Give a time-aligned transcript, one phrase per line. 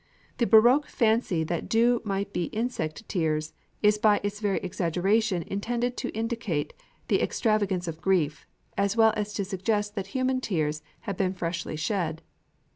[0.39, 3.53] The baroque fancy that dew might be insect tears,
[3.83, 6.73] is by its very exaggeration intended to indicate
[7.07, 11.75] the extravagance of grief, as well as to suggest that human tears have been freshly
[11.75, 12.23] shed.